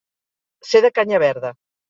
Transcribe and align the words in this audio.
Ser 0.69 0.81
de 0.87 0.91
canya 0.97 1.21
verda. 1.27 1.55